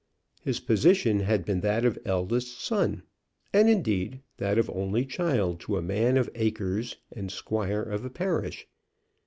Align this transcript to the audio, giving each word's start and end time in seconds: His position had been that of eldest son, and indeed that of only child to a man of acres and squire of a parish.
His 0.41 0.59
position 0.59 1.19
had 1.19 1.45
been 1.45 1.59
that 1.59 1.85
of 1.85 1.99
eldest 2.05 2.59
son, 2.59 3.03
and 3.53 3.69
indeed 3.69 4.21
that 4.37 4.57
of 4.57 4.67
only 4.71 5.05
child 5.05 5.59
to 5.59 5.77
a 5.77 5.81
man 5.83 6.17
of 6.17 6.27
acres 6.33 6.97
and 7.11 7.29
squire 7.31 7.83
of 7.83 8.03
a 8.03 8.09
parish. 8.09 8.67